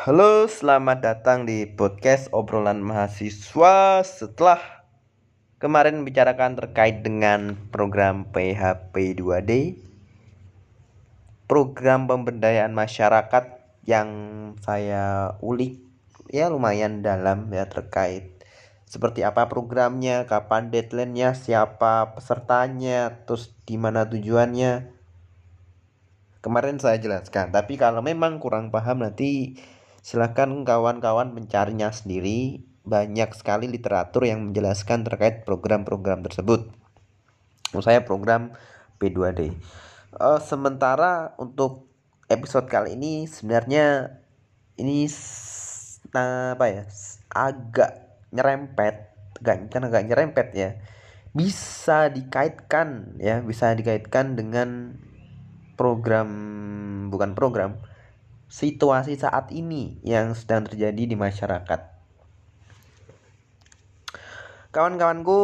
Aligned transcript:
Halo, 0.00 0.48
selamat 0.48 1.04
datang 1.04 1.44
di 1.44 1.68
podcast 1.68 2.32
obrolan 2.32 2.80
mahasiswa 2.80 4.00
setelah 4.00 4.56
kemarin 5.60 6.08
bicarakan 6.08 6.56
terkait 6.56 7.04
dengan 7.04 7.52
program 7.68 8.24
PHP 8.32 9.20
2D 9.20 9.76
program 11.44 12.08
pemberdayaan 12.08 12.72
masyarakat 12.72 13.60
yang 13.84 14.08
saya 14.64 15.36
ulik 15.44 15.84
ya 16.32 16.48
lumayan 16.48 17.04
dalam 17.04 17.52
ya 17.52 17.68
terkait 17.68 18.40
seperti 18.88 19.20
apa 19.20 19.52
programnya, 19.52 20.24
kapan 20.24 20.72
deadline-nya, 20.72 21.36
siapa 21.36 22.16
pesertanya, 22.16 23.20
terus 23.28 23.52
di 23.68 23.76
mana 23.76 24.08
tujuannya. 24.08 24.96
Kemarin 26.40 26.80
saya 26.80 26.96
jelaskan, 26.96 27.52
tapi 27.52 27.76
kalau 27.76 28.00
memang 28.00 28.40
kurang 28.40 28.72
paham 28.72 29.04
nanti 29.04 29.60
Silahkan 30.00 30.48
kawan-kawan 30.64 31.36
mencarinya 31.36 31.92
sendiri. 31.92 32.64
Banyak 32.80 33.36
sekali 33.36 33.68
literatur 33.68 34.24
yang 34.24 34.50
menjelaskan 34.50 35.04
terkait 35.04 35.44
program-program 35.44 36.24
tersebut. 36.24 36.72
Saya 37.84 38.02
program 38.02 38.56
P2D. 38.98 39.52
Uh, 40.16 40.36
eh, 40.36 40.40
sementara 40.42 41.36
untuk 41.38 41.86
episode 42.26 42.66
kali 42.66 42.98
ini 42.98 43.30
sebenarnya 43.30 44.16
ini 44.80 45.06
nah, 46.10 46.56
apa 46.58 46.66
ya 46.66 46.82
agak 47.30 47.92
nyerempet, 48.34 48.94
agak 49.38 49.56
kan 49.70 49.82
agak 49.86 50.02
nyerempet 50.08 50.48
ya. 50.56 50.70
Bisa 51.30 52.10
dikaitkan 52.10 53.20
ya, 53.22 53.38
bisa 53.44 53.70
dikaitkan 53.76 54.34
dengan 54.34 54.98
program 55.78 56.28
bukan 57.12 57.38
program 57.38 57.78
situasi 58.50 59.14
saat 59.14 59.54
ini 59.54 60.02
yang 60.02 60.34
sedang 60.34 60.66
terjadi 60.66 61.06
di 61.06 61.14
masyarakat. 61.14 61.80
Kawan-kawanku, 64.74 65.42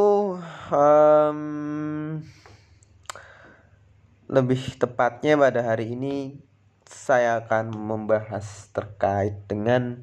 um, 0.75 1.39
lebih 4.27 4.75
tepatnya 4.75 5.39
pada 5.39 5.63
hari 5.63 5.95
ini 5.95 6.43
saya 6.87 7.47
akan 7.47 7.75
membahas 7.75 8.71
terkait 8.75 9.39
dengan 9.47 10.03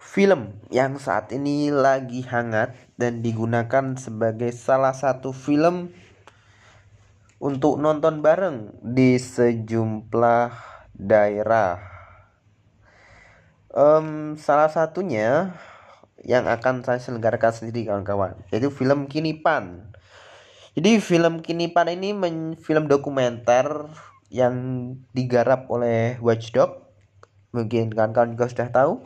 film 0.00 0.56
yang 0.72 0.96
saat 0.96 1.28
ini 1.32 1.68
lagi 1.68 2.24
hangat 2.24 2.72
dan 2.96 3.20
digunakan 3.20 3.96
sebagai 4.00 4.52
salah 4.52 4.96
satu 4.96 5.36
film 5.36 5.92
untuk 7.40 7.80
nonton 7.80 8.24
bareng 8.24 8.76
di 8.80 9.16
sejumlah 9.16 10.52
daerah 10.96 11.89
um, 13.74 14.34
salah 14.40 14.70
satunya 14.70 15.54
yang 16.20 16.46
akan 16.46 16.84
saya 16.84 17.00
selenggarakan 17.00 17.52
sendiri 17.52 17.88
kawan-kawan 17.88 18.36
yaitu 18.52 18.68
film 18.68 19.08
Kinipan 19.08 19.90
jadi 20.78 21.02
film 21.02 21.42
Kinipan 21.42 21.90
ini 21.90 22.14
men 22.14 22.54
film 22.54 22.86
dokumenter 22.86 23.90
yang 24.30 24.54
digarap 25.10 25.66
oleh 25.66 26.16
Watchdog. 26.22 26.86
Mungkin 27.50 27.90
kawan-kawan 27.90 28.38
juga 28.38 28.46
sudah 28.46 28.68
tahu. 28.70 29.02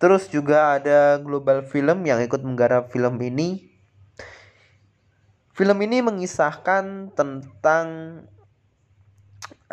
Terus 0.00 0.32
juga 0.32 0.80
ada 0.80 1.20
Global 1.20 1.62
Film 1.68 2.08
yang 2.08 2.18
ikut 2.24 2.40
menggarap 2.40 2.88
film 2.88 3.20
ini. 3.20 3.68
Film 5.54 5.78
ini 5.86 6.02
mengisahkan 6.02 7.14
tentang 7.14 7.86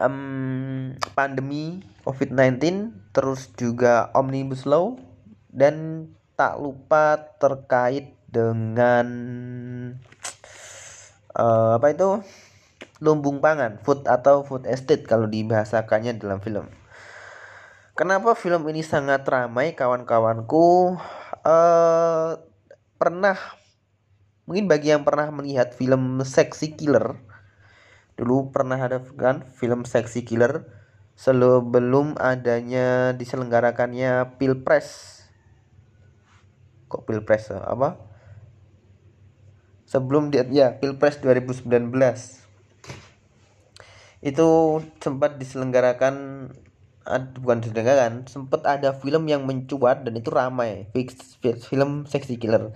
um, 0.02 0.98
pandemi 1.14 1.86
COVID-19, 2.04 2.58
terus 3.14 3.54
juga 3.54 4.10
Omnibus 4.18 4.66
Law, 4.66 4.98
dan 5.54 6.08
tak 6.34 6.58
lupa 6.58 7.22
terkait 7.38 8.18
dengan 8.32 9.08
uh, 11.38 11.78
apa 11.78 11.88
itu 11.94 12.26
lumbung 12.98 13.38
pangan, 13.42 13.78
food 13.86 14.10
atau 14.10 14.42
food 14.42 14.66
estate 14.66 15.06
kalau 15.06 15.30
dibahasakannya 15.30 16.18
dalam 16.18 16.42
film. 16.42 16.66
Kenapa 17.94 18.34
film 18.34 18.66
ini 18.72 18.82
sangat 18.82 19.28
ramai 19.28 19.78
kawan-kawanku? 19.78 20.98
Uh, 21.46 22.38
pernah 22.98 23.38
mungkin 24.46 24.66
bagi 24.66 24.90
yang 24.94 25.06
pernah 25.06 25.30
melihat 25.30 25.74
film 25.74 26.22
Sexy 26.26 26.74
Killer 26.74 27.18
Dulu 28.16 28.52
pernah 28.54 28.78
ada 28.78 29.02
kan 29.16 29.48
film 29.56 29.88
Sexy 29.88 30.24
Killer 30.28 30.68
sebelum 31.16 32.18
adanya 32.18 33.14
diselenggarakannya 33.14 34.38
Pilpres. 34.42 35.22
Kok 36.90 37.08
Pilpres 37.08 37.54
apa? 37.54 38.02
Sebelum 39.86 40.32
dia 40.32 40.48
ya 40.48 40.80
Pilpres 40.80 41.20
2019 41.20 41.68
itu 44.22 44.50
sempat 45.02 45.42
diselenggarakan 45.42 46.14
bukan 47.42 47.58
diselenggarakan 47.66 48.30
sempat 48.30 48.62
ada 48.70 48.94
film 48.94 49.26
yang 49.26 49.50
mencuat 49.50 50.06
dan 50.06 50.14
itu 50.14 50.30
ramai 50.30 50.86
film 51.66 52.06
Sexy 52.06 52.38
Killer 52.38 52.70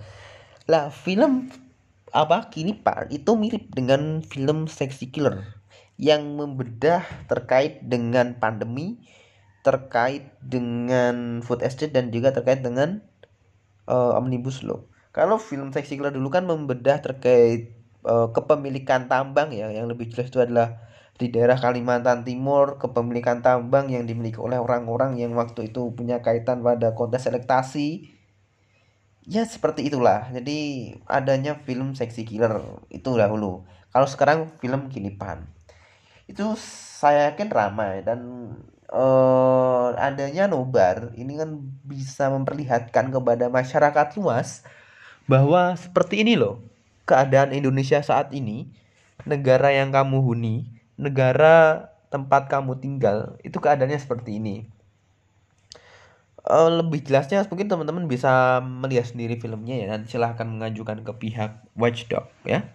lah 0.66 0.90
film 0.90 1.46
apa 2.14 2.50
kini 2.52 2.76
pak 2.78 3.10
itu 3.10 3.34
mirip 3.34 3.70
dengan 3.74 4.22
film 4.22 4.70
Sexy 4.70 5.10
Killer 5.10 5.42
yang 5.96 6.36
membedah 6.36 7.02
terkait 7.26 7.82
dengan 7.82 8.36
pandemi 8.36 9.00
terkait 9.66 10.30
dengan 10.38 11.42
food 11.42 11.66
estate 11.66 11.90
dan 11.90 12.14
juga 12.14 12.30
terkait 12.30 12.62
dengan 12.62 13.02
uh, 13.90 14.14
omnibus 14.14 14.62
law. 14.62 14.86
Kalau 15.10 15.42
film 15.42 15.74
Sexy 15.74 15.98
Killer 15.98 16.14
dulu 16.14 16.30
kan 16.30 16.46
membedah 16.46 17.02
terkait 17.02 17.74
uh, 18.06 18.30
kepemilikan 18.30 19.10
tambang 19.10 19.50
ya. 19.50 19.66
Yang 19.74 19.86
lebih 19.96 20.06
jelas 20.14 20.30
itu 20.30 20.38
adalah 20.38 20.86
di 21.16 21.32
daerah 21.32 21.56
Kalimantan 21.56 22.22
Timur 22.22 22.76
kepemilikan 22.76 23.40
tambang 23.42 23.88
yang 23.90 24.04
dimiliki 24.04 24.36
oleh 24.36 24.60
orang-orang 24.60 25.16
yang 25.16 25.32
waktu 25.34 25.72
itu 25.72 25.90
punya 25.96 26.20
kaitan 26.22 26.60
pada 26.60 26.92
kontes 26.92 27.24
selektasi 27.26 28.15
ya 29.26 29.42
seperti 29.44 29.90
itulah. 29.90 30.30
Jadi 30.30 30.90
adanya 31.06 31.58
film 31.58 31.92
seksi 31.92 32.22
killer 32.22 32.62
itu 32.88 33.10
dahulu. 33.18 33.66
Kalau 33.90 34.08
sekarang 34.08 34.50
film 34.62 34.88
kinipan. 34.88 35.46
Itu 36.26 36.54
saya 36.98 37.30
yakin 37.30 37.50
ramai 37.50 38.02
dan 38.02 38.50
uh, 38.90 39.94
adanya 39.94 40.50
nobar 40.50 41.14
ini 41.14 41.38
kan 41.38 41.60
bisa 41.86 42.32
memperlihatkan 42.32 43.14
kepada 43.14 43.46
masyarakat 43.46 44.06
luas 44.18 44.66
bahwa 45.30 45.74
seperti 45.78 46.22
ini 46.26 46.34
loh 46.34 46.62
keadaan 47.06 47.52
Indonesia 47.54 48.00
saat 48.00 48.32
ini. 48.32 48.70
Negara 49.26 49.74
yang 49.74 49.90
kamu 49.90 50.22
huni 50.22 50.76
negara 50.96 51.88
tempat 52.08 52.48
kamu 52.48 52.80
tinggal 52.80 53.36
itu 53.44 53.60
keadaannya 53.60 54.00
seperti 54.00 54.40
ini 54.40 54.70
uh, 56.46 56.70
lebih 56.82 57.02
jelasnya 57.02 57.42
mungkin 57.50 57.66
teman-teman 57.66 58.06
bisa 58.06 58.62
melihat 58.62 59.10
sendiri 59.10 59.36
filmnya 59.38 59.76
ya. 59.82 59.86
Nanti 59.90 60.16
silahkan 60.16 60.46
mengajukan 60.46 61.02
ke 61.02 61.12
pihak 61.18 61.66
Watchdog 61.74 62.30
ya. 62.46 62.70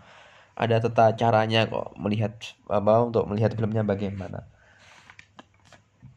Ada 0.59 0.83
tata 0.83 1.15
caranya 1.15 1.65
kok 1.65 1.95
melihat 1.97 2.37
apa 2.67 2.93
untuk 3.07 3.25
melihat 3.31 3.55
filmnya 3.55 3.81
bagaimana. 3.87 4.45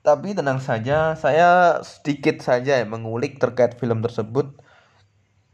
Tapi 0.04 0.36
tenang 0.36 0.60
saja 0.60 1.16
saya 1.16 1.80
sedikit 1.80 2.44
saja 2.44 2.76
ya 2.76 2.84
mengulik 2.84 3.40
terkait 3.40 3.78
film 3.80 4.04
tersebut. 4.04 4.52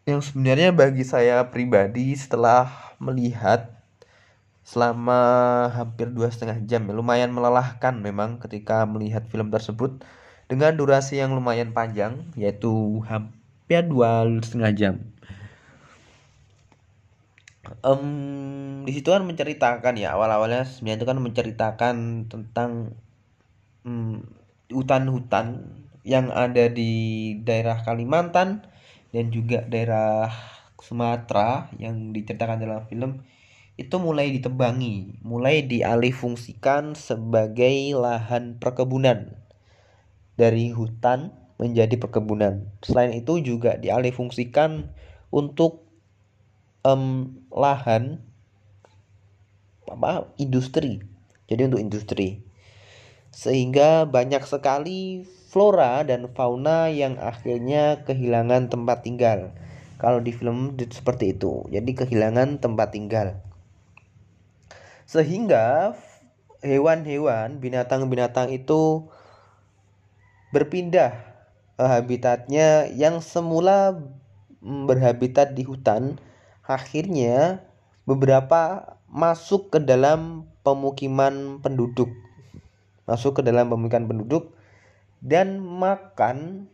Yang 0.09 0.33
sebenarnya 0.33 0.75
bagi 0.75 1.06
saya 1.06 1.53
pribadi 1.53 2.16
setelah 2.19 2.66
melihat 2.99 3.78
selama 4.66 5.21
hampir 5.75 6.10
dua 6.10 6.31
setengah 6.31 6.62
jam 6.62 6.87
ya 6.87 6.94
lumayan 6.94 7.34
melelahkan 7.34 7.97
memang 7.99 8.39
ketika 8.39 8.87
melihat 8.87 9.27
film 9.27 9.50
tersebut 9.50 9.99
dengan 10.50 10.75
durasi 10.75 11.22
yang 11.22 11.31
lumayan 11.31 11.71
panjang 11.71 12.27
yaitu 12.34 12.98
hampir 13.07 13.86
dua 13.86 14.27
setengah 14.42 14.72
jam. 14.75 14.95
Um, 17.86 18.83
di 18.83 18.91
situ 18.98 19.15
kan 19.15 19.22
menceritakan 19.22 19.95
ya 19.95 20.19
awal-awalnya 20.19 20.66
sebenarnya 20.66 20.98
itu 20.98 21.07
kan 21.07 21.19
menceritakan 21.22 21.97
tentang 22.27 22.71
hutan-hutan 24.66 25.47
um, 25.63 25.71
yang 26.03 26.34
ada 26.34 26.66
di 26.66 26.91
daerah 27.47 27.86
Kalimantan 27.86 28.66
dan 29.15 29.30
juga 29.30 29.63
daerah 29.71 30.34
Sumatera 30.83 31.71
yang 31.78 32.10
diceritakan 32.10 32.59
dalam 32.59 32.83
film 32.91 33.22
itu 33.78 33.97
mulai 34.03 34.34
ditebangi, 34.34 35.22
mulai 35.22 35.63
dialih 35.63 36.10
fungsikan 36.10 36.98
sebagai 36.98 37.95
lahan 37.95 38.59
perkebunan 38.59 39.40
dari 40.41 40.72
hutan 40.72 41.37
menjadi 41.60 42.01
perkebunan. 42.01 42.65
Selain 42.81 43.13
itu 43.13 43.37
juga 43.45 43.77
dialihfungsikan 43.77 44.89
untuk 45.28 45.84
um, 46.81 47.37
lahan 47.53 48.25
apa 49.84 50.33
industri. 50.41 51.04
Jadi 51.53 51.69
untuk 51.69 51.84
industri. 51.84 52.41
Sehingga 53.28 54.09
banyak 54.09 54.41
sekali 54.48 55.28
flora 55.53 56.01
dan 56.09 56.33
fauna 56.33 56.89
yang 56.89 57.21
akhirnya 57.21 58.01
kehilangan 58.09 58.72
tempat 58.72 59.04
tinggal. 59.04 59.53
Kalau 60.01 60.25
di 60.25 60.33
film 60.33 60.81
seperti 60.81 61.37
itu, 61.37 61.69
jadi 61.69 61.92
kehilangan 61.92 62.57
tempat 62.65 62.97
tinggal. 62.97 63.37
Sehingga 65.04 65.92
hewan-hewan, 66.65 67.60
binatang-binatang 67.60 68.48
itu 68.48 69.13
berpindah 70.51 71.15
habitatnya 71.79 72.91
yang 72.93 73.25
semula 73.25 73.97
berhabitat 74.61 75.57
di 75.57 75.65
hutan 75.65 76.21
akhirnya 76.67 77.65
beberapa 78.05 78.95
masuk 79.09 79.75
ke 79.75 79.79
dalam 79.83 80.47
pemukiman 80.63 81.59
penduduk. 81.59 82.13
Masuk 83.09 83.41
ke 83.41 83.43
dalam 83.43 83.67
pemukiman 83.73 84.07
penduduk 84.07 84.55
dan 85.19 85.59
makan 85.59 86.69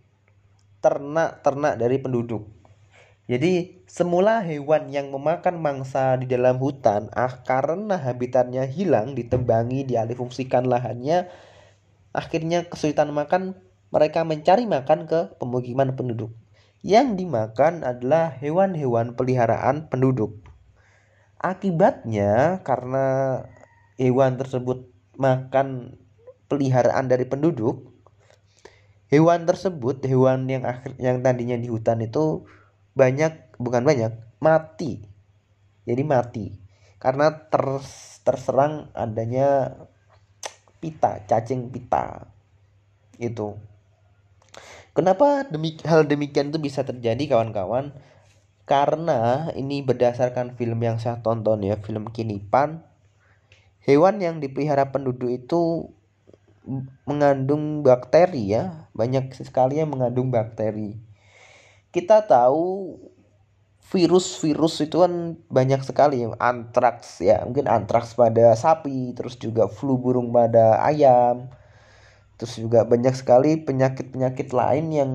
ternak-ternak 0.85 1.81
dari 1.81 1.97
penduduk. 1.99 2.45
Jadi 3.27 3.83
semula 3.91 4.39
hewan 4.39 4.87
yang 4.87 5.11
memakan 5.11 5.59
mangsa 5.59 6.15
di 6.15 6.31
dalam 6.31 6.63
hutan 6.63 7.11
ah 7.11 7.43
karena 7.43 7.99
habitatnya 7.99 8.63
hilang 8.71 9.19
ditebangi 9.19 9.83
dialihfungsikan 9.83 10.63
lahannya 10.63 11.27
akhirnya 12.15 12.71
kesulitan 12.71 13.11
makan 13.11 13.59
mereka 13.97 14.29
mencari 14.29 14.69
makan 14.69 15.09
ke 15.09 15.41
pemukiman 15.41 15.97
penduduk. 15.97 16.37
Yang 16.85 17.25
dimakan 17.25 17.81
adalah 17.81 18.29
hewan-hewan 18.29 19.17
peliharaan 19.17 19.89
penduduk. 19.89 20.37
Akibatnya 21.41 22.61
karena 22.61 23.41
hewan 23.97 24.37
tersebut 24.37 24.93
makan 25.17 25.97
peliharaan 26.53 27.09
dari 27.09 27.25
penduduk, 27.25 27.89
hewan 29.09 29.49
tersebut, 29.49 30.05
hewan 30.05 30.45
yang 30.45 30.69
akhir 30.69 30.93
yang 31.01 31.25
tadinya 31.25 31.57
di 31.57 31.73
hutan 31.73 32.05
itu 32.05 32.45
banyak 32.93 33.57
bukan 33.57 33.81
banyak, 33.81 34.13
mati. 34.45 35.09
Jadi 35.89 36.03
mati 36.05 36.47
karena 37.01 37.33
ter, 37.49 37.65
terserang 38.29 38.93
adanya 38.93 39.73
pita, 40.85 41.25
cacing 41.25 41.73
pita. 41.73 42.29
Itu. 43.17 43.57
Kenapa 44.97 45.45
demik 45.45 45.85
hal 45.85 46.09
demikian 46.09 46.49
itu 46.49 46.57
bisa 46.57 46.81
terjadi 46.81 47.37
kawan-kawan? 47.37 47.93
Karena 48.65 49.53
ini 49.53 49.85
berdasarkan 49.85 50.57
film 50.57 50.81
yang 50.81 50.97
saya 50.97 51.21
tonton 51.21 51.61
ya, 51.61 51.77
film 51.85 52.09
Kinipan. 52.09 52.81
Hewan 53.85 54.25
yang 54.25 54.41
dipelihara 54.41 54.89
penduduk 54.89 55.29
itu 55.29 55.93
mengandung 57.05 57.85
bakteri 57.85 58.57
ya, 58.57 58.89
banyak 58.97 59.37
sekali 59.37 59.85
yang 59.85 59.93
mengandung 59.93 60.33
bakteri. 60.33 60.97
Kita 61.93 62.25
tahu 62.25 62.97
virus-virus 63.93 64.83
itu 64.83 65.05
kan 65.05 65.39
banyak 65.47 65.85
sekali 65.85 66.25
ya, 66.25 66.33
antraks 66.41 67.21
ya, 67.21 67.45
mungkin 67.45 67.69
antraks 67.69 68.17
pada 68.19 68.57
sapi, 68.59 69.13
terus 69.13 69.37
juga 69.37 69.69
flu 69.71 70.01
burung 70.01 70.35
pada 70.35 70.83
ayam, 70.83 71.53
Terus 72.37 72.61
juga 72.61 72.85
banyak 72.85 73.17
sekali 73.17 73.57
penyakit-penyakit 73.65 74.53
lain 74.53 74.87
yang 74.93 75.11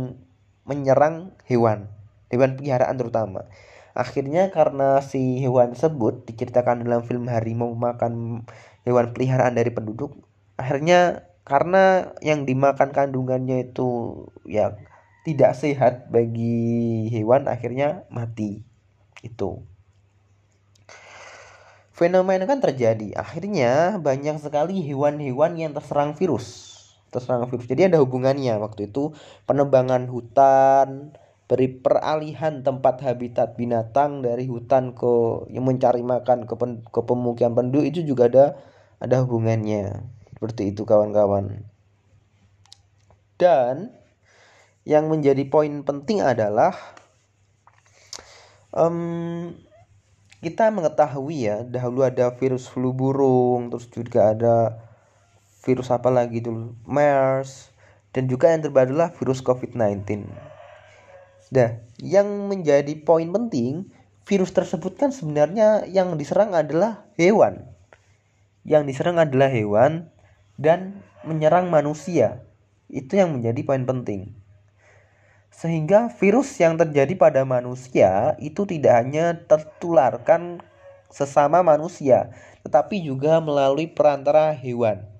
menyerang 0.65 1.37
hewan, 1.45 1.85
hewan 2.33 2.57
peliharaan 2.57 2.97
terutama. 2.97 3.45
Akhirnya 3.93 4.49
karena 4.49 5.03
si 5.05 5.37
hewan 5.37 5.77
tersebut 5.77 6.25
diceritakan 6.25 6.81
dalam 6.81 7.05
film 7.05 7.29
harimau 7.29 7.77
makan 7.77 8.45
hewan 8.87 9.13
peliharaan 9.13 9.53
dari 9.53 9.69
penduduk, 9.69 10.17
akhirnya 10.57 11.29
karena 11.45 12.15
yang 12.25 12.47
dimakan 12.47 12.89
kandungannya 12.89 13.69
itu 13.69 14.25
ya 14.47 14.79
tidak 15.21 15.53
sehat 15.53 16.09
bagi 16.09 17.05
hewan 17.13 17.45
akhirnya 17.45 18.09
mati. 18.09 18.65
Itu. 19.21 19.61
Fenomena 21.93 22.49
kan 22.49 22.57
terjadi. 22.57 23.13
Akhirnya 23.13 24.01
banyak 24.01 24.41
sekali 24.41 24.81
hewan-hewan 24.81 25.53
yang 25.53 25.77
terserang 25.77 26.17
virus 26.17 26.80
terserang 27.11 27.45
virus. 27.51 27.67
Jadi 27.67 27.91
ada 27.91 27.99
hubungannya 27.99 28.55
waktu 28.57 28.89
itu 28.89 29.11
penebangan 29.45 30.07
hutan, 30.07 31.13
beri 31.51 31.67
peralihan 31.67 32.63
tempat 32.63 33.03
habitat 33.03 33.59
binatang 33.59 34.23
dari 34.23 34.47
hutan 34.47 34.95
ke 34.95 35.45
yang 35.51 35.67
mencari 35.67 35.99
makan 35.99 36.47
ke, 36.47 36.55
pen, 36.55 36.81
ke 36.87 36.99
pemukiman 37.03 37.51
penduduk 37.51 37.83
itu 37.91 37.99
juga 38.07 38.31
ada 38.31 38.45
ada 39.03 39.27
hubungannya. 39.27 40.07
Seperti 40.31 40.71
itu 40.71 40.87
kawan-kawan. 40.87 41.67
Dan 43.35 43.91
yang 44.87 45.11
menjadi 45.11 45.43
poin 45.45 45.83
penting 45.85 46.25
adalah 46.25 46.73
um, 48.73 49.53
kita 50.41 50.73
mengetahui 50.73 51.45
ya 51.45 51.61
dahulu 51.61 52.01
ada 52.01 52.33
virus 52.33 52.65
flu 52.65 52.95
burung 52.97 53.69
terus 53.69 53.85
juga 53.93 54.33
ada 54.33 54.55
virus 55.61 55.93
apa 55.93 56.09
lagi 56.09 56.41
dulu 56.41 56.73
MERS. 56.85 57.71
Dan 58.11 58.27
juga 58.27 58.51
yang 58.51 58.59
terbaru 58.67 58.91
lah 58.91 59.09
virus 59.15 59.39
COVID-19 59.39 60.27
nah 61.51 61.83
yang 61.99 62.47
menjadi 62.47 62.95
poin 63.03 63.27
penting 63.27 63.91
virus 64.23 64.55
tersebut 64.55 64.95
kan 64.95 65.11
sebenarnya 65.11 65.83
yang 65.91 66.15
diserang 66.15 66.55
adalah 66.55 67.03
hewan. 67.19 67.67
Yang 68.63 68.95
diserang 68.95 69.19
adalah 69.19 69.51
hewan 69.51 70.07
dan 70.55 71.03
menyerang 71.27 71.67
manusia. 71.67 72.47
Itu 72.87 73.19
yang 73.19 73.35
menjadi 73.35 73.59
poin 73.67 73.83
penting. 73.83 74.31
Sehingga 75.51 76.07
virus 76.15 76.55
yang 76.63 76.79
terjadi 76.79 77.11
pada 77.19 77.43
manusia 77.43 78.39
itu 78.39 78.63
tidak 78.63 79.03
hanya 79.03 79.35
tertularkan 79.35 80.63
sesama 81.11 81.59
manusia, 81.59 82.31
tetapi 82.63 83.03
juga 83.03 83.43
melalui 83.43 83.91
perantara 83.91 84.55
hewan. 84.55 85.10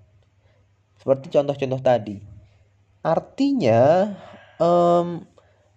Seperti 1.02 1.34
contoh-contoh 1.34 1.82
tadi. 1.82 2.22
Artinya 3.02 4.14
um, 4.62 5.26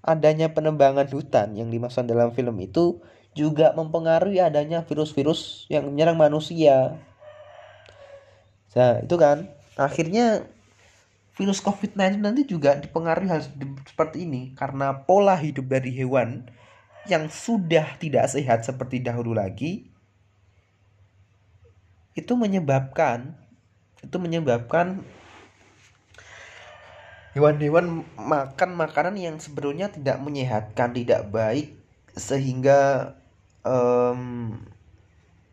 adanya 0.04 0.52
penebangan 0.52 1.08
hutan 1.08 1.56
yang 1.56 1.72
dimaksud 1.72 2.04
dalam 2.04 2.36
film 2.36 2.60
itu 2.60 3.00
juga 3.32 3.72
mempengaruhi 3.72 4.38
adanya 4.38 4.84
virus-virus 4.84 5.64
yang 5.72 5.88
menyerang 5.88 6.20
manusia. 6.20 7.00
Nah, 8.76 9.00
itu 9.00 9.16
kan 9.16 9.48
akhirnya 9.80 10.44
virus 11.34 11.58
COVID-19 11.64 12.22
nanti 12.22 12.46
juga 12.46 12.78
dipengaruhi 12.78 13.32
hal 13.32 13.42
seperti 13.88 14.22
ini 14.28 14.54
karena 14.54 15.02
pola 15.02 15.34
hidup 15.34 15.66
dari 15.66 15.90
hewan 15.90 16.46
yang 17.10 17.26
sudah 17.26 17.98
tidak 17.98 18.30
sehat 18.30 18.62
seperti 18.62 19.02
dahulu 19.02 19.34
lagi 19.34 19.90
itu 22.14 22.32
menyebabkan 22.38 23.34
itu 24.04 24.16
menyebabkan 24.20 25.00
hewan-hewan 27.34 28.06
makan 28.14 28.70
makanan 28.78 29.18
yang 29.18 29.36
sebetulnya 29.42 29.90
tidak 29.90 30.22
menyehatkan, 30.22 30.94
tidak 30.94 31.26
baik 31.32 31.74
sehingga 32.14 33.12
um, 33.66 34.54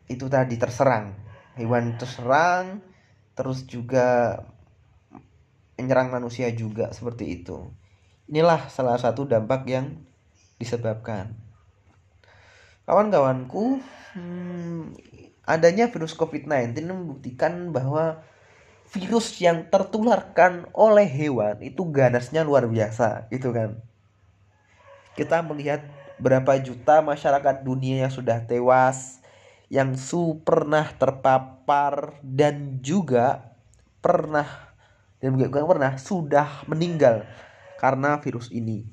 itu 0.06 0.30
tadi 0.30 0.60
terserang. 0.62 1.18
Hewan 1.58 1.98
terserang 1.98 2.86
terus 3.34 3.66
juga 3.66 4.40
menyerang 5.82 6.14
manusia 6.14 6.54
juga 6.54 6.94
seperti 6.94 7.42
itu. 7.42 7.66
Inilah 8.30 8.70
salah 8.70 9.02
satu 9.02 9.26
dampak 9.26 9.66
yang 9.66 9.98
disebabkan. 10.62 11.34
Kawan-kawanku, 12.86 13.82
hmm, 14.14 14.94
adanya 15.50 15.90
virus 15.90 16.14
COVID-19 16.14 16.78
membuktikan 16.86 17.74
bahwa 17.74 18.22
virus 18.92 19.40
yang 19.40 19.72
tertularkan 19.72 20.68
oleh 20.76 21.08
hewan 21.08 21.64
itu 21.64 21.88
ganasnya 21.88 22.44
luar 22.44 22.68
biasa 22.68 23.32
gitu 23.32 23.56
kan? 23.56 23.80
Kita 25.16 25.40
melihat 25.48 25.88
berapa 26.20 26.60
juta 26.60 27.00
masyarakat 27.00 27.64
dunia 27.64 28.04
yang 28.04 28.12
sudah 28.12 28.44
tewas 28.44 29.24
yang 29.72 29.96
su 29.96 30.44
pernah 30.44 30.92
terpapar 30.92 32.20
dan 32.20 32.84
juga 32.84 33.56
pernah 34.04 34.76
dan 35.24 35.40
bukan 35.40 35.64
pernah 35.64 35.96
sudah 35.96 36.68
meninggal 36.68 37.24
karena 37.80 38.20
virus 38.20 38.52
ini. 38.52 38.84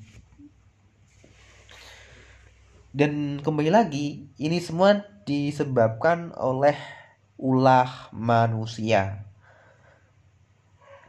Dan 2.95 3.43
kembali 3.43 3.69
lagi 3.69 4.31
ini 4.39 4.63
semua 4.63 5.03
disebabkan 5.27 6.31
oleh 6.39 6.79
ulah 7.35 8.09
manusia 8.15 9.28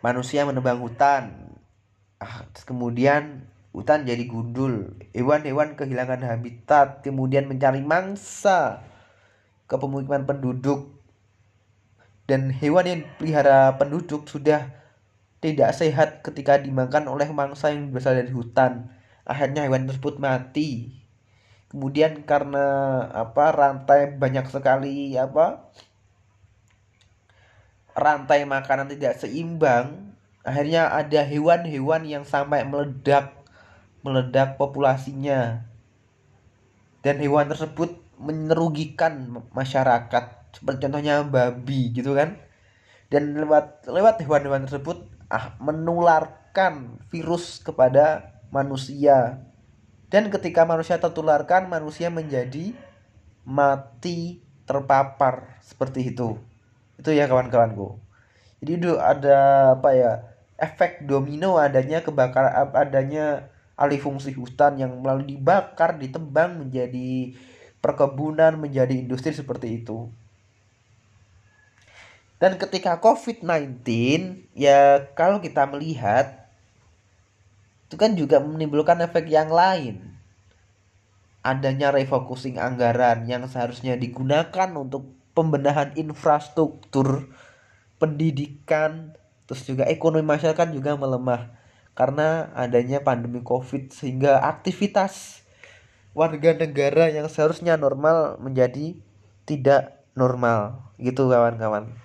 manusia 0.01 0.45
menebang 0.49 0.81
hutan 0.81 1.57
ah, 2.21 2.45
kemudian 2.65 3.49
hutan 3.71 4.03
jadi 4.03 4.25
gundul 4.27 4.97
hewan-hewan 5.15 5.79
kehilangan 5.79 6.27
habitat 6.27 7.07
kemudian 7.07 7.47
mencari 7.47 7.85
mangsa 7.85 8.83
ke 9.71 9.79
pemukiman 9.79 10.27
penduduk 10.27 11.01
dan 12.31 12.55
hewan 12.55 12.87
yang 12.87 13.03
pelihara 13.19 13.75
penduduk 13.75 14.31
sudah 14.31 14.71
tidak 15.43 15.73
sehat 15.75 16.21
ketika 16.23 16.63
dimakan 16.63 17.09
oleh 17.11 17.27
mangsa 17.33 17.75
yang 17.75 17.91
berasal 17.91 18.15
dari 18.15 18.31
hutan. 18.31 18.93
Akhirnya 19.25 19.67
hewan 19.67 19.91
tersebut 19.91 20.23
mati. 20.23 21.01
Kemudian 21.73 22.23
karena 22.23 23.03
apa 23.11 23.51
rantai 23.51 24.15
banyak 24.15 24.47
sekali 24.47 25.19
apa 25.19 25.71
rantai 28.01 28.49
makanan 28.49 28.89
tidak 28.89 29.21
seimbang, 29.21 30.17
akhirnya 30.41 30.89
ada 30.89 31.21
hewan-hewan 31.21 32.09
yang 32.09 32.25
sampai 32.25 32.65
meledak 32.65 33.37
meledak 34.01 34.57
populasinya. 34.57 35.69
Dan 37.05 37.21
hewan 37.21 37.49
tersebut 37.53 38.01
merugikan 38.21 39.45
masyarakat. 39.53 40.53
Seperti 40.53 40.89
contohnya 40.89 41.25
babi 41.25 41.93
gitu 41.93 42.17
kan. 42.17 42.41
Dan 43.13 43.37
lewat 43.37 43.89
lewat 43.89 44.25
hewan-hewan 44.25 44.65
tersebut 44.69 45.05
ah, 45.33 45.57
menularkan 45.61 47.01
virus 47.09 47.61
kepada 47.61 48.37
manusia. 48.53 49.45
Dan 50.13 50.29
ketika 50.29 50.67
manusia 50.69 51.01
tertularkan 51.01 51.69
manusia 51.69 52.13
menjadi 52.13 52.73
mati 53.45 54.45
terpapar. 54.69 55.61
Seperti 55.65 56.13
itu 56.13 56.50
itu 57.01 57.11
ya 57.17 57.25
kawan-kawanku. 57.25 57.97
Jadi 58.61 58.73
itu 58.77 58.93
ada 59.01 59.73
apa 59.81 59.91
ya 59.97 60.13
efek 60.61 61.09
domino 61.09 61.57
adanya 61.57 62.05
kebakaran 62.05 62.53
adanya 62.77 63.49
alih 63.81 63.97
fungsi 63.97 64.37
hutan 64.37 64.77
yang 64.77 65.01
melalui 65.01 65.33
dibakar 65.33 65.97
ditebang 65.97 66.61
menjadi 66.61 67.33
perkebunan 67.81 68.61
menjadi 68.61 68.93
industri 68.93 69.33
seperti 69.33 69.81
itu. 69.81 70.13
Dan 72.37 72.57
ketika 72.61 73.01
COVID-19 73.01 73.85
ya 74.53 75.09
kalau 75.17 75.41
kita 75.41 75.65
melihat 75.69 76.49
itu 77.89 77.97
kan 77.97 78.13
juga 78.17 78.41
menimbulkan 78.41 79.01
efek 79.01 79.29
yang 79.33 79.49
lain. 79.49 80.05
Adanya 81.41 81.89
refocusing 81.89 82.61
anggaran 82.61 83.25
yang 83.25 83.49
seharusnya 83.49 83.97
digunakan 83.97 84.69
untuk 84.77 85.20
pembenahan 85.41 85.97
infrastruktur 85.97 87.33
pendidikan 87.97 89.17
terus 89.49 89.65
juga 89.65 89.89
ekonomi 89.89 90.29
masyarakat 90.29 90.69
juga 90.77 91.01
melemah 91.01 91.57
karena 91.97 92.53
adanya 92.53 93.01
pandemi 93.01 93.41
covid 93.41 93.89
sehingga 93.89 94.45
aktivitas 94.45 95.41
warga 96.13 96.55
negara 96.59 97.09
yang 97.09 97.27
seharusnya 97.31 97.79
normal 97.79 98.39
menjadi 98.43 98.99
tidak 99.47 100.03
normal. 100.15 100.93
Gitu 101.01 101.27
kawan-kawan. 101.27 101.97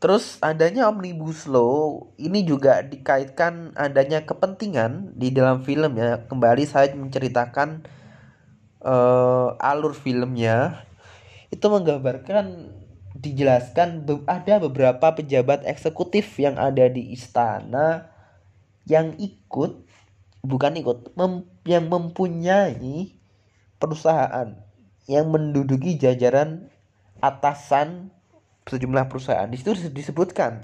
Terus 0.00 0.40
adanya 0.40 0.88
omnibus 0.88 1.44
law 1.44 2.08
ini 2.16 2.40
juga 2.48 2.80
dikaitkan 2.80 3.76
adanya 3.76 4.24
kepentingan 4.24 5.12
di 5.12 5.28
dalam 5.28 5.60
film 5.60 5.92
ya. 6.00 6.24
Kembali 6.24 6.64
saya 6.64 6.96
menceritakan 6.96 7.84
uh, 8.80 9.60
alur 9.60 9.92
filmnya 9.92 10.88
itu 11.50 11.66
menggambarkan 11.66 12.70
dijelaskan 13.18 14.06
ada 14.24 14.54
beberapa 14.62 15.12
pejabat 15.12 15.66
eksekutif 15.66 16.38
yang 16.38 16.56
ada 16.56 16.86
di 16.86 17.12
istana 17.12 18.08
yang 18.86 19.12
ikut 19.18 19.84
bukan 20.40 20.72
ikut 20.80 21.12
mem 21.18 21.44
yang 21.68 21.90
mempunyai 21.90 23.18
perusahaan 23.76 24.56
yang 25.10 25.26
menduduki 25.28 25.98
jajaran 26.00 26.70
atasan 27.20 28.14
sejumlah 28.70 29.10
perusahaan. 29.10 29.50
Di 29.50 29.58
situ 29.58 29.74
disebutkan 29.90 30.62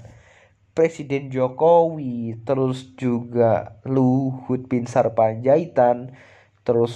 Presiden 0.71 1.33
Jokowi, 1.33 2.45
terus 2.45 2.93
juga 2.95 3.81
Luhut 3.83 4.69
Bin 4.69 4.85
Sarpanjaitan, 4.85 6.13
terus 6.61 6.95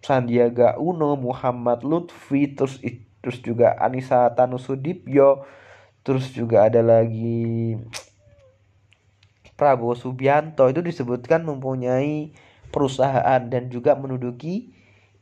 Sandiaga 0.00 0.80
Uno, 0.80 1.14
Muhammad 1.14 1.84
Lutfi, 1.84 2.56
terus 2.56 2.80
terus 3.28 3.44
juga 3.44 3.76
Anissa 3.76 4.32
Tanusudipyo, 4.32 5.44
terus 6.00 6.32
juga 6.32 6.64
ada 6.64 6.80
lagi 6.80 7.76
Prabowo 9.52 9.92
Subianto. 9.92 10.64
Itu 10.72 10.80
disebutkan 10.80 11.44
mempunyai 11.44 12.32
perusahaan 12.72 13.44
dan 13.52 13.68
juga 13.68 14.00
menduduki 14.00 14.72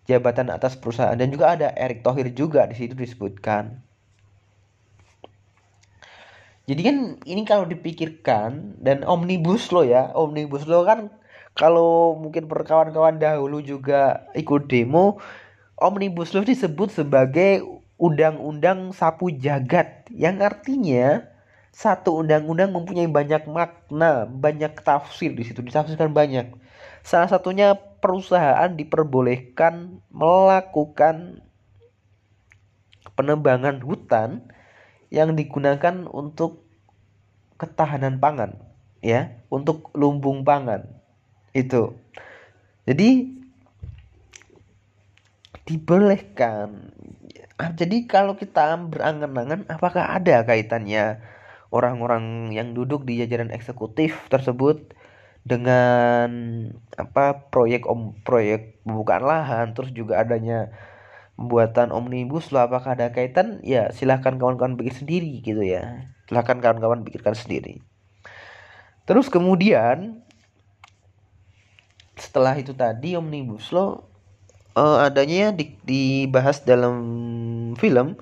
jabatan 0.07 0.55
atas 0.55 0.79
perusahaan. 0.79 1.19
Dan 1.19 1.35
juga 1.35 1.59
ada 1.59 1.75
Erick 1.75 2.07
Thohir 2.07 2.31
juga 2.31 2.71
di 2.71 2.79
situ 2.79 2.95
disebutkan. 2.95 3.83
Jadi 6.71 6.81
kan 6.87 6.97
ini 7.27 7.43
kalau 7.43 7.67
dipikirkan 7.67 8.79
dan 8.79 9.03
omnibus 9.03 9.75
lo 9.75 9.83
ya, 9.83 10.15
omnibus 10.15 10.63
lo 10.71 10.87
kan 10.87 11.11
kalau 11.59 12.15
mungkin 12.15 12.47
perkawan-kawan 12.47 13.19
dahulu 13.19 13.59
juga 13.59 14.31
ikut 14.39 14.71
demo, 14.71 15.19
omnibus 15.75 16.31
law 16.35 16.47
disebut 16.47 16.91
sebagai 16.95 17.63
undang-undang 17.97 18.93
sapu 18.93 19.33
jagat 19.33 20.09
yang 20.13 20.41
artinya 20.45 21.25
satu 21.73 22.25
undang-undang 22.25 22.73
mempunyai 22.73 23.09
banyak 23.09 23.45
makna, 23.49 24.25
banyak 24.25 24.73
tafsir 24.81 25.37
di 25.37 25.45
situ, 25.45 25.61
ditafsirkan 25.61 26.13
banyak. 26.17 26.49
Salah 27.05 27.29
satunya 27.29 27.77
perusahaan 27.77 28.73
diperbolehkan 28.73 30.01
melakukan 30.09 31.45
penebangan 33.17 33.81
hutan 33.85 34.49
yang 35.09 35.33
digunakan 35.37 36.05
untuk 36.09 36.67
ketahanan 37.57 38.21
pangan 38.21 38.61
ya 39.01 39.33
untuk 39.49 39.89
lumbung 39.97 40.45
pangan 40.45 40.85
itu 41.57 41.97
jadi 42.85 43.33
dibolehkan 45.67 46.93
jadi 47.57 48.05
kalau 48.05 48.37
kita 48.37 48.77
berangan-angan 48.93 49.65
apakah 49.73 50.05
ada 50.13 50.45
kaitannya 50.45 51.25
orang-orang 51.73 52.53
yang 52.53 52.77
duduk 52.77 53.09
di 53.09 53.21
jajaran 53.25 53.49
eksekutif 53.49 54.29
tersebut 54.29 54.93
dengan 55.47 56.29
apa 56.99 57.49
proyek 57.49 57.87
om 57.87 58.19
proyek 58.27 58.83
pembukaan 58.83 59.25
lahan 59.25 59.67
terus 59.73 59.95
juga 59.95 60.21
adanya 60.21 60.75
pembuatan 61.39 61.93
omnibus 61.93 62.51
law 62.51 62.67
apakah 62.67 62.97
ada 62.97 63.13
kaitan? 63.13 63.61
Ya 63.63 63.93
silahkan 63.93 64.41
kawan-kawan 64.41 64.75
pikir 64.75 64.97
sendiri 64.97 65.45
gitu 65.45 65.63
ya. 65.63 66.13
Silahkan 66.27 66.59
kawan-kawan 66.59 67.07
pikirkan 67.07 67.37
sendiri. 67.39 67.79
Terus 69.07 69.31
kemudian 69.31 70.27
setelah 72.19 72.57
itu 72.59 72.75
tadi 72.75 73.15
omnibus 73.15 73.71
law 73.71 74.16
uh, 74.77 75.03
adanya 75.03 75.51
di, 75.51 75.75
dibahas 75.83 76.63
dalam 76.63 76.97
film 77.81 78.21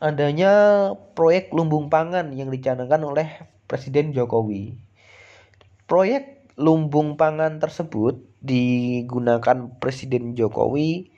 adanya 0.00 0.92
proyek 1.18 1.50
lumbung 1.52 1.90
pangan 1.90 2.32
yang 2.32 2.48
dicanangkan 2.48 3.02
oleh 3.02 3.28
Presiden 3.66 4.14
Jokowi 4.14 4.78
proyek 5.90 6.54
lumbung 6.56 7.20
pangan 7.20 7.60
tersebut 7.60 8.16
digunakan 8.40 9.68
Presiden 9.82 10.38
Jokowi 10.38 11.10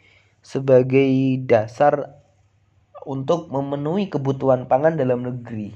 sebagai 0.43 1.39
dasar 1.45 2.19
untuk 3.09 3.53
memenuhi 3.53 4.09
kebutuhan 4.13 4.69
pangan 4.69 4.97
dalam 4.97 5.25
negeri. 5.25 5.73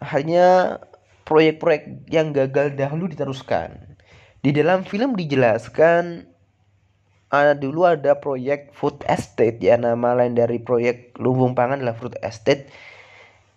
Hanya 0.00 0.80
proyek-proyek 1.28 2.08
yang 2.08 2.32
gagal 2.32 2.76
dahulu 2.76 3.08
diteruskan. 3.08 3.96
Di 4.40 4.56
dalam 4.56 4.88
film 4.88 5.12
dijelaskan 5.16 6.29
ada 7.30 7.54
dulu 7.54 7.86
ada 7.86 8.18
proyek 8.18 8.74
food 8.74 9.06
estate 9.06 9.62
ya. 9.62 9.78
Nama 9.78 10.18
lain 10.18 10.34
dari 10.34 10.58
proyek 10.58 11.14
lumbung 11.22 11.54
pangan 11.54 11.78
adalah 11.78 11.94
food 11.94 12.18
estate 12.20 12.66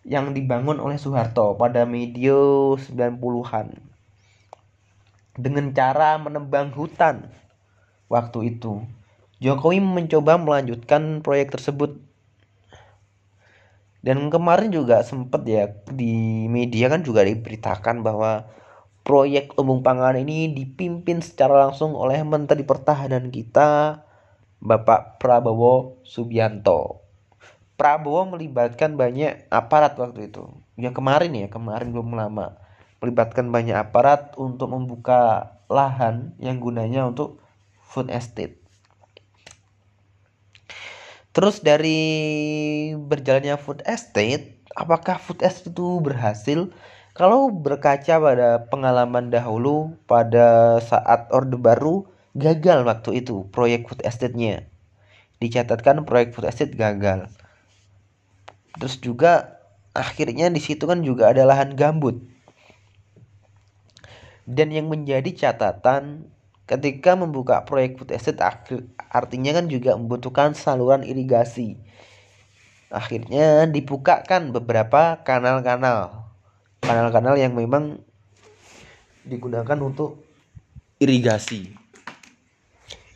yang 0.05 0.31
dibangun 0.37 0.77
oleh 0.77 1.01
Soeharto 1.01 1.57
pada 1.57 1.87
medio 1.89 2.75
90-an 2.77 3.73
dengan 5.33 5.73
cara 5.73 6.21
menebang 6.21 6.69
hutan 6.77 7.33
waktu 8.13 8.53
itu. 8.53 8.85
Jokowi 9.41 9.81
mencoba 9.81 10.37
melanjutkan 10.37 11.25
proyek 11.25 11.57
tersebut. 11.57 11.99
Dan 14.03 14.27
kemarin 14.27 14.69
juga 14.69 14.99
sempat 15.01 15.47
ya 15.47 15.71
di 15.87 16.45
media 16.51 16.91
kan 16.91 17.01
juga 17.07 17.23
diberitakan 17.23 18.03
bahwa 18.03 18.51
proyek 19.03 19.51
lumbung 19.59 19.83
pangan 19.83 20.15
ini 20.15 20.51
dipimpin 20.55 21.19
secara 21.19 21.67
langsung 21.67 21.93
oleh 21.93 22.23
Menteri 22.23 22.63
Pertahanan 22.63 23.29
kita 23.29 23.99
Bapak 24.63 25.19
Prabowo 25.19 25.99
Subianto. 26.07 27.03
Prabowo 27.75 28.31
melibatkan 28.31 28.95
banyak 28.95 29.51
aparat 29.51 29.99
waktu 29.99 30.31
itu. 30.31 30.47
Ya 30.79 30.95
kemarin 30.95 31.35
ya, 31.35 31.51
kemarin 31.51 31.91
belum 31.91 32.15
lama. 32.15 32.55
Melibatkan 33.03 33.51
banyak 33.51 33.75
aparat 33.75 34.31
untuk 34.39 34.71
membuka 34.71 35.51
lahan 35.67 36.31
yang 36.39 36.63
gunanya 36.63 37.03
untuk 37.03 37.43
food 37.83 38.07
estate. 38.07 38.63
Terus 41.35 41.59
dari 41.59 41.99
berjalannya 42.95 43.59
food 43.59 43.83
estate, 43.83 44.63
apakah 44.77 45.19
food 45.19 45.43
estate 45.43 45.75
itu 45.75 45.99
berhasil? 45.99 46.71
Kalau 47.13 47.53
berkaca 47.53 48.17
pada 48.17 48.65
pengalaman 48.73 49.29
dahulu 49.29 49.93
pada 50.09 50.81
saat 50.81 51.29
Orde 51.29 51.61
Baru 51.61 52.09
gagal 52.33 52.81
waktu 52.81 53.21
itu 53.21 53.45
proyek 53.53 53.85
food 53.85 54.01
estate-nya. 54.01 54.65
Dicatatkan 55.37 56.01
proyek 56.09 56.33
food 56.33 56.49
estate 56.49 56.73
gagal. 56.73 57.29
Terus 58.81 58.97
juga 58.97 59.61
akhirnya 59.93 60.49
di 60.49 60.57
situ 60.57 60.89
kan 60.89 61.05
juga 61.05 61.29
ada 61.29 61.45
lahan 61.45 61.77
gambut. 61.77 62.17
Dan 64.49 64.73
yang 64.73 64.89
menjadi 64.89 65.29
catatan 65.37 66.25
ketika 66.65 67.13
membuka 67.13 67.61
proyek 67.61 68.01
food 68.01 68.09
estate 68.09 68.41
artinya 69.13 69.53
kan 69.53 69.69
juga 69.69 69.93
membutuhkan 69.93 70.57
saluran 70.57 71.05
irigasi. 71.05 71.77
Akhirnya 72.89 73.69
dibukakan 73.69 74.49
beberapa 74.49 75.21
kanal-kanal. 75.21 76.22
Kanal-kanal 76.83 77.39
yang 77.39 77.55
memang 77.55 78.03
digunakan 79.23 79.79
untuk 79.79 80.19
irigasi. 80.99 81.71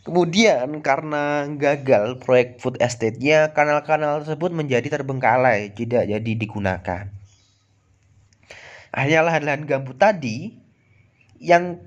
Kemudian 0.07 0.79
karena 0.79 1.43
gagal 1.59 2.23
proyek 2.23 2.63
food 2.63 2.79
estate-nya, 2.79 3.51
kanal-kanal 3.51 4.23
tersebut 4.23 4.55
menjadi 4.55 4.87
terbengkalai, 4.87 5.75
tidak 5.75 6.07
jadi 6.07 6.31
digunakan. 6.31 7.11
Akhirnya 8.95 9.21
lahan-lahan 9.27 9.67
gambut 9.67 9.99
tadi 9.99 10.55
yang 11.43 11.83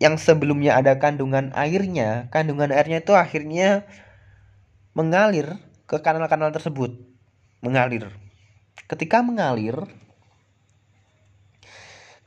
yang 0.00 0.16
sebelumnya 0.16 0.80
ada 0.80 0.96
kandungan 0.96 1.52
airnya, 1.52 2.32
kandungan 2.32 2.72
airnya 2.72 3.04
itu 3.04 3.12
akhirnya 3.12 3.84
mengalir 4.96 5.60
ke 5.84 6.00
kanal-kanal 6.00 6.48
tersebut. 6.56 6.96
Mengalir. 7.60 8.08
Ketika 8.88 9.20
mengalir, 9.20 9.76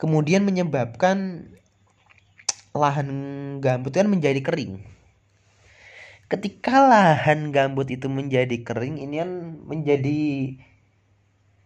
kemudian 0.00 0.48
menyebabkan 0.48 1.44
lahan 2.72 3.08
gambut 3.60 3.92
kan 3.92 4.08
menjadi 4.08 4.40
kering. 4.40 4.80
Ketika 6.32 6.80
lahan 6.88 7.52
gambut 7.52 7.92
itu 7.92 8.08
menjadi 8.08 8.64
kering 8.64 8.96
ini 8.96 9.20
kan 9.20 9.30
menjadi 9.68 10.20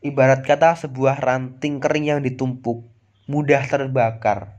ibarat 0.03 0.43
kata 0.43 0.75
sebuah 0.75 1.23
ranting 1.23 1.79
kering 1.79 2.11
yang 2.11 2.21
ditumpuk 2.26 2.83
mudah 3.31 3.62
terbakar. 3.71 4.59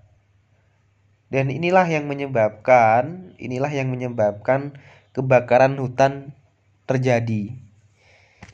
Dan 1.27 1.51
inilah 1.51 1.84
yang 1.89 2.08
menyebabkan 2.08 3.36
inilah 3.41 3.74
yang 3.74 3.91
menyebabkan 3.91 4.77
kebakaran 5.12 5.75
hutan 5.75 6.32
terjadi. 6.88 7.51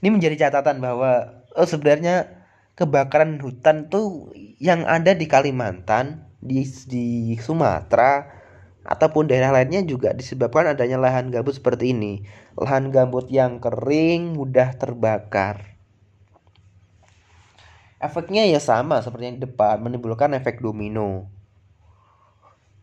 Ini 0.01 0.07
menjadi 0.09 0.47
catatan 0.47 0.81
bahwa 0.81 1.43
oh 1.53 1.67
sebenarnya 1.67 2.40
kebakaran 2.81 3.37
hutan 3.37 3.93
tuh 3.93 4.33
yang 4.57 4.89
ada 4.89 5.13
di 5.13 5.29
Kalimantan 5.29 6.25
di 6.41 6.65
di 6.89 7.37
Sumatera 7.37 8.25
ataupun 8.81 9.29
daerah 9.29 9.53
lainnya 9.53 9.85
juga 9.85 10.09
disebabkan 10.17 10.73
adanya 10.73 10.97
lahan 10.97 11.29
gambut 11.29 11.53
seperti 11.53 11.93
ini. 11.93 12.25
Lahan 12.57 12.89
gambut 12.89 13.29
yang 13.29 13.61
kering 13.61 14.33
mudah 14.33 14.73
terbakar. 14.73 15.77
Efeknya 18.01 18.49
ya 18.49 18.57
sama 18.57 18.97
seperti 19.05 19.29
yang 19.29 19.39
depan, 19.45 19.77
menimbulkan 19.77 20.33
efek 20.33 20.57
domino. 20.57 21.29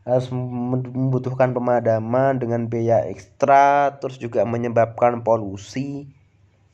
Harus 0.06 0.30
membutuhkan 0.30 1.50
pemadaman 1.50 2.38
dengan 2.38 2.70
biaya 2.70 3.02
ekstra, 3.10 3.98
terus 3.98 4.22
juga 4.22 4.46
menyebabkan 4.46 5.26
polusi. 5.26 6.06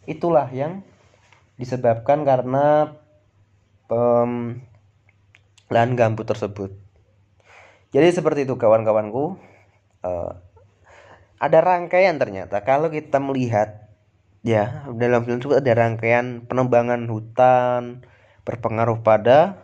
Itulah 0.05 0.53
yang 0.53 0.85
disebabkan 1.57 2.29
karena 2.29 3.01
um, 3.95 4.59
lahan 5.71 5.95
gambut 5.95 6.27
tersebut. 6.27 6.75
Jadi 7.95 8.11
seperti 8.11 8.43
itu 8.43 8.59
kawan-kawanku. 8.59 9.39
Uh, 10.03 10.35
ada 11.39 11.59
rangkaian 11.63 12.19
ternyata 12.19 12.61
kalau 12.67 12.91
kita 12.91 13.23
melihat 13.23 13.89
ya 14.45 14.85
dalam 14.93 15.25
film 15.25 15.41
itu 15.41 15.57
ada 15.57 15.73
rangkaian 15.73 16.45
penebangan 16.45 17.09
hutan 17.09 18.05
berpengaruh 18.45 19.01
pada 19.01 19.57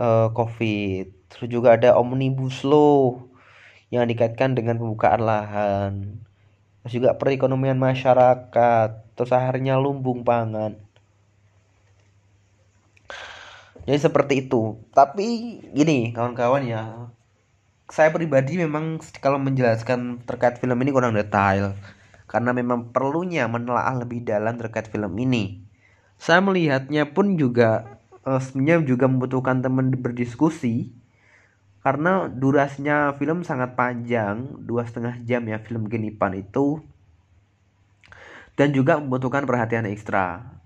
uh, 0.00 0.32
COVID. 0.34 1.30
Terus 1.30 1.48
juga 1.50 1.74
ada 1.74 1.98
omnibus 1.98 2.62
law 2.66 3.26
yang 3.90 4.06
dikaitkan 4.06 4.58
dengan 4.58 4.78
pembukaan 4.78 5.22
lahan. 5.22 5.92
Terus 6.82 6.92
juga 7.00 7.16
perekonomian 7.16 7.80
masyarakat, 7.80 8.90
terus 9.16 9.32
akhirnya 9.32 9.80
lumbung 9.80 10.20
pangan. 10.20 10.83
Jadi 13.84 13.98
seperti 14.00 14.34
itu. 14.48 14.80
Tapi 14.96 15.60
gini 15.72 16.16
kawan-kawan 16.16 16.64
ya, 16.64 17.12
saya 17.88 18.08
pribadi 18.08 18.56
memang 18.56 19.00
kalau 19.20 19.36
menjelaskan 19.36 20.24
terkait 20.24 20.56
film 20.56 20.80
ini 20.80 20.90
kurang 20.90 21.12
detail 21.12 21.76
karena 22.24 22.50
memang 22.56 22.90
perlunya 22.90 23.44
menelaah 23.46 24.00
lebih 24.00 24.24
dalam 24.24 24.56
terkait 24.56 24.88
film 24.88 25.12
ini. 25.20 25.60
Saya 26.16 26.40
melihatnya 26.40 27.12
pun 27.12 27.36
juga 27.36 28.00
uh, 28.24 28.40
sebenarnya 28.40 28.82
juga 28.88 29.06
membutuhkan 29.06 29.60
teman 29.60 29.92
berdiskusi 29.92 30.90
karena 31.84 32.32
durasinya 32.32 33.12
film 33.20 33.44
sangat 33.44 33.76
panjang 33.76 34.56
dua 34.64 34.88
setengah 34.88 35.20
jam 35.28 35.44
ya 35.44 35.60
film 35.60 35.84
Genipan 35.92 36.32
itu 36.32 36.80
dan 38.56 38.72
juga 38.72 38.96
membutuhkan 38.96 39.44
perhatian 39.44 39.84
ekstra. 39.84 40.56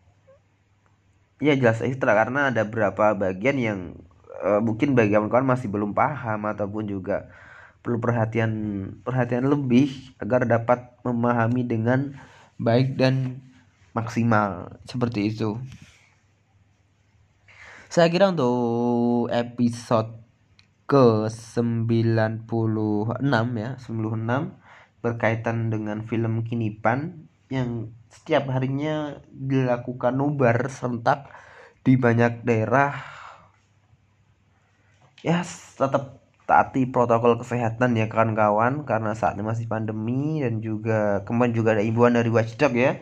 Ya 1.38 1.54
jelas 1.54 1.78
ekstra 1.82 2.18
karena 2.18 2.50
ada 2.50 2.66
beberapa 2.66 3.14
bagian 3.14 3.56
yang 3.58 3.78
uh, 4.42 4.58
mungkin 4.58 4.98
bagi 4.98 5.14
kawan-kawan 5.14 5.46
masih 5.46 5.70
belum 5.70 5.94
paham 5.94 6.50
ataupun 6.50 6.90
juga 6.90 7.30
perlu 7.82 8.02
perhatian 8.02 8.52
perhatian 9.06 9.46
lebih 9.46 10.12
agar 10.18 10.42
dapat 10.44 10.98
memahami 11.06 11.62
dengan 11.62 12.18
baik 12.58 12.98
dan 12.98 13.38
maksimal 13.94 14.78
seperti 14.84 15.30
itu. 15.30 15.62
Saya 17.88 18.12
kira 18.12 18.28
untuk 18.28 19.32
episode 19.32 20.20
ke 20.84 21.28
96 21.32 22.44
ya, 23.56 23.70
96 23.80 25.00
berkaitan 25.00 25.72
dengan 25.72 26.04
film 26.04 26.44
Kinipan 26.44 27.28
yang 27.48 27.94
setiap 28.08 28.48
harinya 28.52 29.20
dilakukan 29.28 30.16
nobar 30.16 30.68
serentak 30.72 31.28
di 31.84 31.96
banyak 31.96 32.44
daerah. 32.44 32.96
Ya 35.20 35.44
tetap 35.76 36.18
taati 36.48 36.88
protokol 36.88 37.36
kesehatan 37.36 37.92
ya 37.92 38.08
kawan-kawan 38.08 38.88
karena 38.88 39.12
saat 39.12 39.36
ini 39.36 39.44
masih 39.44 39.68
pandemi 39.68 40.40
dan 40.40 40.64
juga 40.64 41.20
kemarin 41.28 41.52
juga 41.52 41.76
ada 41.76 41.84
imbauan 41.84 42.16
dari 42.16 42.32
Watchdog 42.32 42.72
ya. 42.72 42.96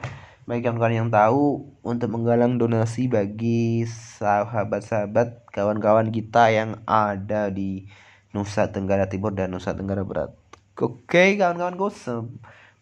Bagi 0.47 0.62
kawan-kawan 0.62 0.95
yang 0.95 1.11
tahu 1.11 1.75
untuk 1.83 2.11
menggalang 2.14 2.59
donasi 2.59 3.11
bagi 3.11 3.83
sahabat-sahabat 3.87 5.51
kawan-kawan 5.51 6.11
kita 6.14 6.55
yang 6.55 6.79
ada 6.87 7.51
di 7.51 7.90
Nusa 8.31 8.71
Tenggara 8.71 9.11
Timur 9.11 9.35
dan 9.35 9.51
Nusa 9.51 9.75
Tenggara 9.75 10.07
Barat. 10.07 10.31
Oke 10.77 11.35
kawan-kawanku 11.35 11.88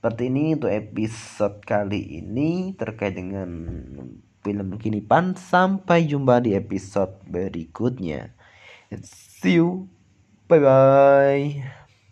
seperti 0.05 0.29
ini 0.29 0.53
untuk 0.53 0.69
episode 0.69 1.65
kali 1.65 2.21
ini 2.21 2.77
terkait 2.77 3.17
dengan 3.17 3.49
film 4.45 4.77
Kinipan 4.77 5.33
sampai 5.33 6.05
jumpa 6.05 6.45
di 6.45 6.53
episode 6.53 7.25
berikutnya. 7.25 8.29
See 9.01 9.57
you. 9.57 9.89
Bye 10.45 10.61
bye. 10.61 11.81